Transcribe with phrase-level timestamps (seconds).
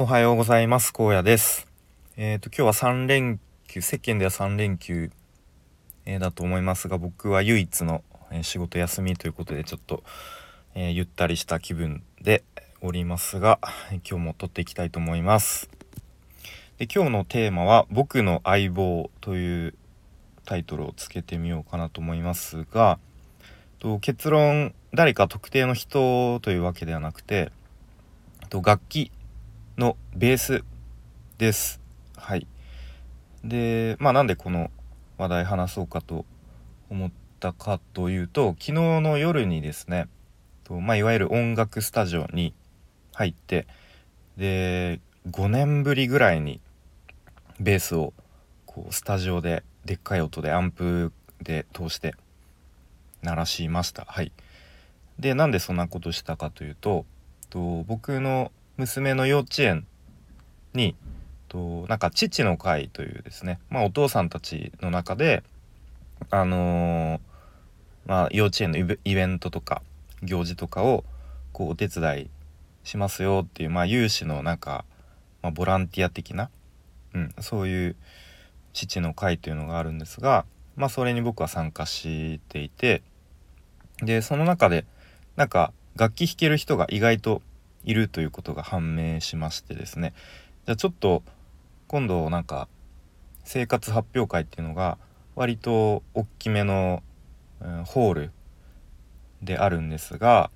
[0.00, 0.92] おはようございます。
[0.92, 1.66] 高野です。
[2.16, 5.10] えっ、ー、と今日は3連休世間では3連休、
[6.06, 10.04] えー、だと思いますが僕は唯一の、えー、仕事休みということでちょっと、
[10.76, 12.44] えゆったりした気分で
[12.80, 13.58] おりますが
[14.08, 15.68] 今日も撮っていきたいと思います。
[16.76, 19.74] で今日のテーマは僕の相棒という
[20.44, 23.00] タイトルをつけてみようかなと思いますが
[23.80, 27.50] と結論誰か特定の人というわけではなくて
[28.48, 29.10] と楽器
[29.78, 30.64] のベース
[31.38, 31.80] です。
[32.16, 32.46] はい。
[33.44, 34.70] で、まあなんでこの
[35.18, 36.24] 話題話そうかと
[36.90, 40.08] 思ったかというと昨日の夜にですね
[40.64, 42.54] と、まあ、いわゆる音楽スタジオに
[43.14, 43.66] 入って
[44.36, 45.00] で
[45.30, 46.60] 5年ぶりぐらいに
[47.60, 48.12] ベースを
[48.66, 52.14] こうスタジオででっかい音でアンプで通して
[53.22, 54.04] 鳴らしました。
[54.06, 54.32] はい。
[55.18, 57.04] でなんでそんなことしたかというと
[57.50, 59.86] と僕の娘の幼稚園
[60.72, 60.94] に
[61.48, 65.42] となんか父の会というですね、まあ、お父さんたちの中で
[66.30, 67.20] あのー、
[68.06, 69.82] まあ、幼稚園のイベントとか
[70.22, 71.04] 行事とかを
[71.52, 72.30] こうお手伝い
[72.84, 74.84] しますよっていう、まあ、有志のなんか、
[75.42, 76.50] まあ、ボランティア的な、
[77.14, 77.96] うん、そういう
[78.72, 80.44] 父の会というのがあるんですが、
[80.76, 83.02] まあ、それに僕は参加していて
[84.02, 84.84] でその中で
[85.36, 87.42] なんか楽器弾ける人が意外と
[87.88, 90.12] いるということが判明しましてですね。
[90.66, 91.22] じゃあちょっと
[91.86, 92.68] 今度なんか
[93.44, 94.98] 生活発表会っていうのが
[95.34, 97.02] 割と大きめの、
[97.86, 98.30] ホール
[99.42, 100.52] であるんですが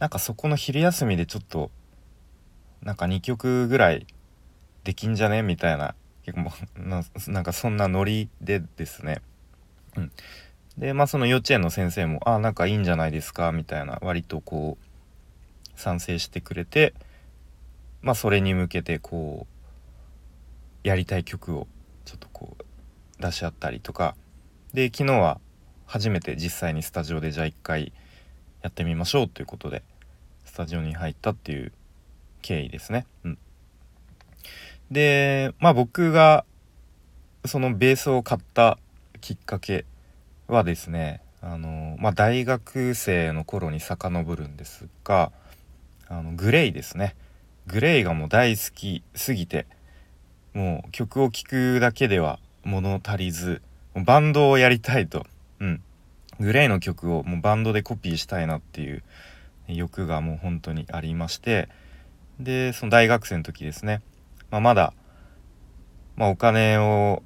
[0.00, 1.70] なんかそこの昼休みでちょっと
[2.82, 4.08] なんか2曲ぐらい
[4.82, 9.22] できんじゃねみたいな結構ななんかそんなノリでですね、
[9.96, 10.12] うん、
[10.78, 14.89] でまあその幼稚園の先生も「あなんかいいんじゃないですか」みたいな割とこう
[15.80, 16.94] 賛成してくれて
[18.02, 19.46] まあそれに向けてこ
[20.84, 21.66] うやりたい曲を
[22.04, 24.14] ちょっとこう出し合ったりとか
[24.72, 25.40] で昨日は
[25.86, 27.92] 初めて実際にスタジオでじゃあ一回
[28.62, 29.82] やってみましょうということで
[30.44, 31.72] スタジオに入ったっていう
[32.42, 33.06] 経緯ですね。
[33.24, 33.38] うん、
[34.90, 36.44] でまあ僕が
[37.44, 38.78] そのベースを買った
[39.20, 39.84] きっかけ
[40.46, 45.32] はですねあの、まあ、大学生の頃に遡るんですが
[46.10, 47.14] あのグレイですね。
[47.68, 49.66] グレイがもう大好きすぎて
[50.54, 53.62] もう曲を聴くだけでは物足りず
[53.94, 55.24] バンドをやりたいと。
[55.60, 55.82] うん。
[56.40, 59.04] グレイの曲をもうバンドでコピーしたいなっていう
[59.68, 61.68] 欲がもう本当にありまして。
[62.40, 64.02] でその大学生の時ですね、
[64.50, 64.94] まあ、まだ、
[66.16, 67.22] まあ、お金を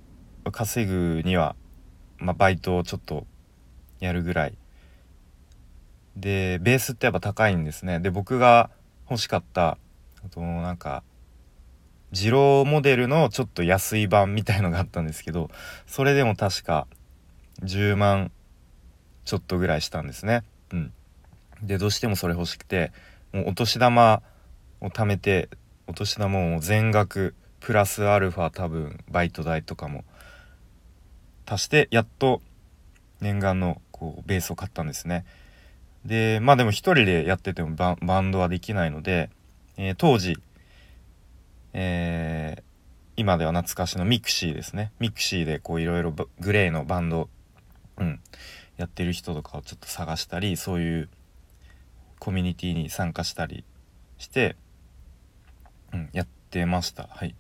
[0.52, 1.56] 稼ぐには、
[2.18, 3.24] まあ、バイトをちょっと
[4.00, 4.54] やるぐらい
[6.16, 8.00] でベースってやっぱ高いんですね。
[8.00, 8.70] で僕が
[9.10, 9.78] 欲しかった
[10.24, 11.02] あとなんか
[12.12, 15.50] 二郎モデルのちょっと安い版みたいのがあったんですけど
[15.86, 16.86] それでも確か
[17.62, 18.30] 10万
[19.24, 20.42] ちょっとぐらいしたんですね。
[20.72, 20.92] うん。
[21.62, 22.92] でどうしてもそれ欲しくて
[23.32, 24.22] もうお年玉
[24.80, 25.48] を貯めて
[25.86, 30.04] お年玉を全額プラスアルファ多分バイト代とかも
[31.46, 32.40] 足してやっと
[33.20, 35.24] 念願のこうベースを買ったんですね。
[36.04, 39.30] でまあでも一人でやっててもバンドはできないので、
[39.76, 40.36] えー、当時、
[41.72, 42.62] えー、
[43.16, 44.92] 今では懐かしの mixi ですね。
[44.98, 47.28] mixi でこういろいろ GLAY のバンド、
[47.98, 48.20] うん、
[48.76, 51.08] やってる人とかをちょっと探したりそういう
[52.18, 53.64] コミュニティに参加したり
[54.18, 54.56] して、
[55.92, 57.08] うん、やってました。
[57.10, 57.34] はい。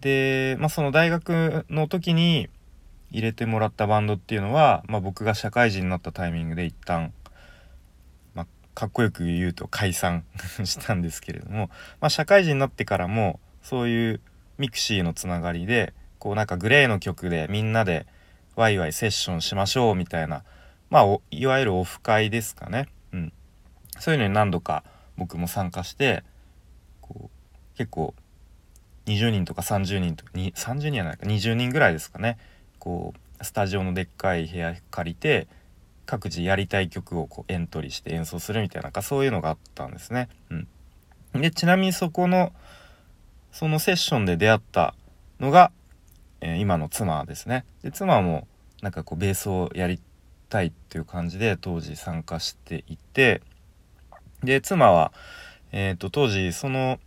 [0.00, 2.48] でまあその大学の時に
[3.10, 7.12] 入れてもらったバンドっていうのは、まあ、僕が社会人になったタイミングで一旦、
[8.34, 10.24] まあ、かっこよく言うと解散
[10.64, 14.20] したんですけれども、まあ、社会人になってからもそういう
[14.58, 18.06] mixi のつながりでこうなんか GLAY の曲でみんなで
[18.56, 20.44] ワイワイセッションしましょうみたいな
[20.90, 23.32] まあいわゆるオフ会ですかね、うん、
[23.98, 24.84] そういうのに何度か
[25.16, 26.24] 僕も参加して
[27.00, 28.14] こう結構
[29.06, 32.38] 20人とか30人とか30人じゃないか20人ぐらいですかね。
[32.80, 35.46] こうスタジオのでっかい部屋借りて
[36.06, 40.28] 各自やりたい曲をこうエントリーして演奏するみたいななんかそういうのがあったんですね。
[40.50, 42.52] うん、でちなみにそこの
[43.52, 44.94] そのセッションで出会った
[45.38, 45.70] のが、
[46.40, 47.64] えー、今の妻ですね。
[47.82, 48.48] で妻も
[48.82, 50.00] なんかこうベースをやり
[50.48, 53.42] たいっていう感じで当時参加していて
[54.42, 55.12] で妻は、
[55.70, 56.98] えーと、当時その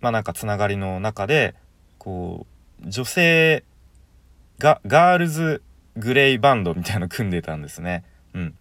[0.00, 1.54] まあなんかつながりの中で
[1.98, 2.46] こ
[2.84, 3.64] う女性
[4.58, 5.62] ガールズ
[5.96, 8.04] グレイバンドみたいなの組んでたんですね。
[8.34, 8.54] うん、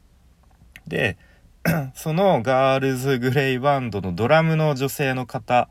[0.87, 1.17] で
[1.95, 5.69] そのガールズグレイバンドのドラムの女性の方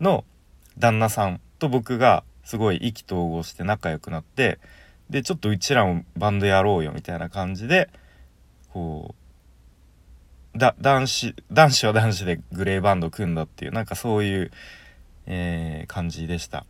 [0.00, 0.24] の
[0.78, 4.58] 旦那さんと僕がすごい意気投合して仲良くなって
[5.08, 7.88] でちょっとうちらもバンドやろうよみたいな感じで
[8.72, 9.14] こ
[10.54, 14.50] うだ男子男子は男子でグレーバンド組んだっていうなんかそういう、
[15.26, 16.64] えー、感じでした。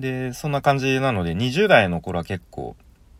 [0.00, 2.76] でそんな感じなので20代の頃は結構、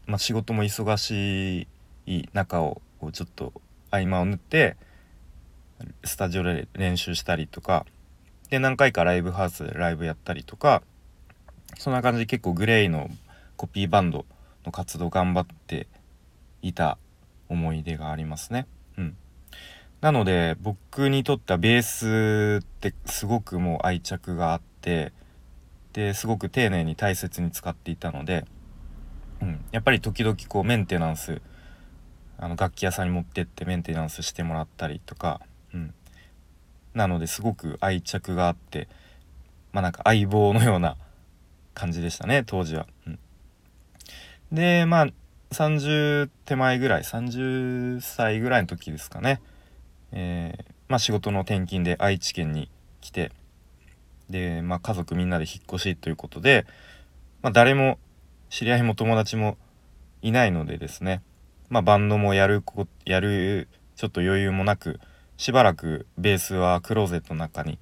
[0.06, 1.68] まあ、仕事も忙し
[2.06, 2.80] い中を
[3.12, 3.52] ちょっと
[3.90, 4.76] 合間を縫って
[6.04, 7.86] スタジオで練習したりとか
[8.50, 10.82] で何回かライブハウスでライブやったりとか
[11.78, 13.08] そんな感じで結構グレイの
[13.56, 14.26] コピーバンド
[14.64, 15.86] の活動頑張って
[16.62, 16.98] いた
[17.48, 18.66] 思い出がありますね。
[18.96, 19.16] うん。
[20.00, 25.12] なので僕にとってはベースってすごくもう愛着があって
[25.92, 28.44] ですごく丁寧に大切に使っていたので、
[29.42, 31.40] うん、やっぱり時々こうメンテナンス
[32.38, 35.40] あの楽器屋さんに持ってってメンテナンスしてもらったりとか、
[35.75, 35.94] うん、
[36.94, 38.88] なのですごく愛着があって
[39.72, 40.96] まあなんか相棒のような
[41.75, 42.87] 感じでしたね当時は。
[43.06, 43.19] うん、
[44.52, 45.06] でまあ
[45.52, 49.40] 30手前ぐらい30歳ぐらいの時ですかね、
[50.12, 52.70] えー、まあ、仕事の転勤で愛知県に
[53.00, 53.32] 来て
[54.30, 56.64] で、まあ、家族みんなで引っ越しということで、
[57.42, 57.98] まあ、誰も
[58.48, 59.58] 知り合いも友達も
[60.22, 61.22] いないのでですね
[61.70, 64.98] まあ、バンドもやるこやるちょっと余裕もなく
[65.36, 67.78] しばらくベースはクローゼットの中に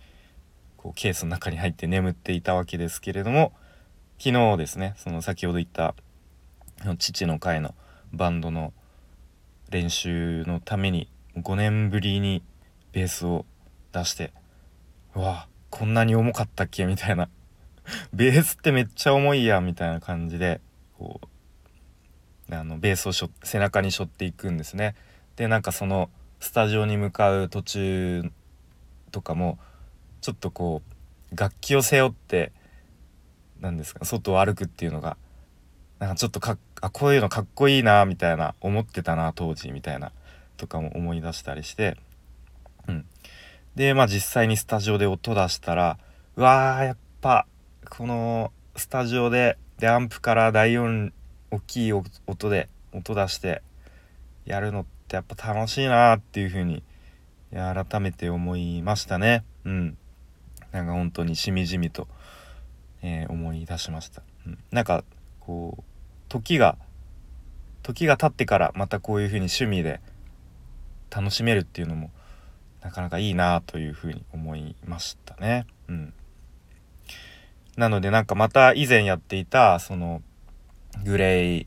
[0.77, 3.53] こうケースの中に入って眠っていたわけですけれども
[4.19, 5.95] 昨日ですねその先ほど言った
[6.99, 7.75] 父の会の
[8.13, 8.75] バンドの
[9.71, 12.43] 練習のために5年ぶりに
[12.93, 13.47] ベースを
[13.93, 14.35] 出して
[15.17, 16.87] うわこんなに重かったっけ？
[16.87, 17.29] みたいな。
[18.13, 20.61] ベースってめっちゃ重いやんみたいな感じで
[20.99, 21.21] こ
[22.51, 24.95] うあのベースを背中に背負っていくんですね。
[25.37, 26.11] でなんかその
[26.41, 28.31] スタジオに向かう途中
[29.11, 29.59] とかも
[30.21, 30.83] ちょっとこ
[31.33, 32.53] う楽器を背負って
[33.61, 35.17] 何ですか外を歩くっていうのが
[35.99, 40.13] なんかちょっとかあこういうのかっこいいなみたいな思ってたな当時みたいな
[40.57, 41.97] とかも思い出したりして
[42.87, 43.07] うん。
[43.79, 45.99] でまあ実際にスタジオで音出したら
[46.35, 47.47] うわーやっぱ
[47.89, 51.13] このスタジオででアンプから大音
[51.53, 53.63] 大きい音で音出して
[54.47, 56.83] やるのってやっぱ楽しいなっていう風に
[57.53, 59.45] 改めて思いましたね。
[59.65, 59.97] うん。
[60.73, 62.09] なんか本当にしみじみと、
[63.01, 65.05] えー、思い出しました、うん、なんか
[65.41, 65.83] こう
[66.29, 66.77] 時が
[67.83, 70.01] 時が経ってからまたこういう風に趣味で
[71.11, 72.11] 楽しめるっていうのも
[72.89, 75.67] なかなかいいなというふうに思いましたね。
[75.89, 76.15] うん。
[77.77, 80.23] なのでなんかまた以前やっていたその
[81.05, 81.67] グレイ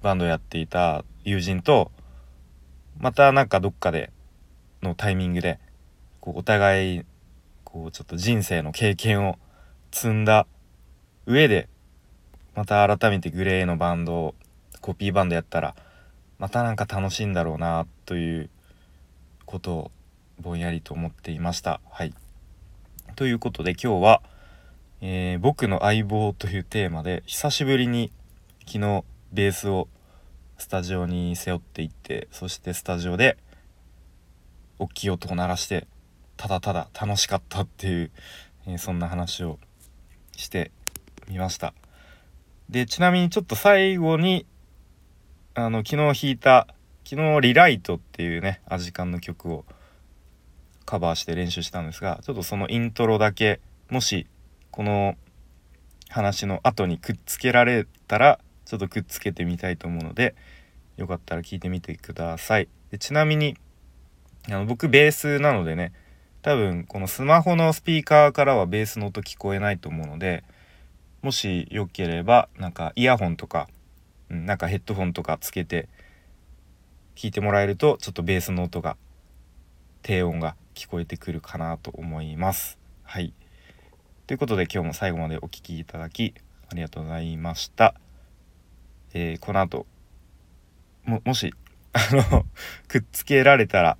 [0.00, 1.92] バンドやっていた友人と
[2.98, 4.12] またなんかどっかで
[4.82, 5.60] のタイミングで
[6.20, 7.02] こうお互い
[7.64, 9.38] こうちょっと人生の経験を
[9.90, 10.46] 積んだ
[11.26, 11.68] 上で
[12.54, 14.34] また改めてグレイのバンド
[14.80, 15.76] コピーバンドやったら
[16.38, 18.48] またなんか楽しいんだろうなという
[19.44, 19.90] ことを
[20.40, 21.80] ぼんやりと思っていました。
[21.90, 22.14] はい。
[23.16, 24.22] ということで今日は、
[25.00, 28.10] えー、僕の相棒というテーマで久しぶりに
[28.66, 29.88] 昨日ベースを
[30.58, 33.36] スタジオに背負っていってそしてスタジオで
[34.78, 35.86] 大きい音を鳴らして
[36.36, 38.10] ただただ楽しかったっていう、
[38.66, 39.58] えー、そんな話を
[40.36, 40.70] して
[41.28, 41.74] みました
[42.70, 44.46] でちなみにちょっと最後に
[45.54, 46.66] あの昨日弾いた
[47.04, 49.64] 昨日「リライト」っていうねアジカンの曲を
[50.84, 53.60] カバーして練習したんですがちょっとそのイントロだけ
[53.90, 54.26] もし
[54.70, 55.16] この
[56.08, 60.34] 話の後にくっつけられたらちょっとくっつけてみたいと思うので
[60.96, 62.68] よかったら聞いてみてください。
[62.90, 63.56] でちなみに
[64.48, 65.92] あの僕ベースなのでね
[66.42, 70.42] 多分このスマホのスピーカーからはベースの音聞こえないと思うので
[71.22, 73.68] もしよければなんかイヤホンとか、
[74.28, 75.88] うん、なんかヘッドホンとかつけて
[77.14, 78.96] 聞いてもらえるとちょっとベースの音が
[80.02, 82.78] 低音が聞こえてくるかなと思います。
[83.02, 83.32] はい。
[84.26, 86.34] ということで今日も最後までお聴きいただき
[86.70, 87.94] ありがとうございました。
[89.14, 89.86] えー、この後
[91.04, 91.54] ももし
[91.92, 92.46] あの
[92.88, 93.96] くっつけられたら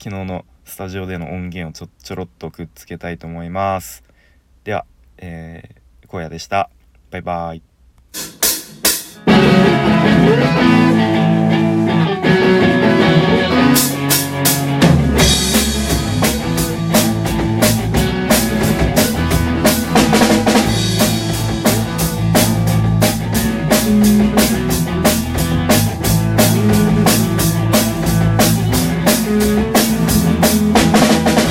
[0.00, 4.04] 昨日のスタジオでの音源をちょちょろっとくっつけたいと思います
[4.64, 4.84] では、
[5.16, 6.70] えー、荒野でした
[7.10, 7.62] バイバーイ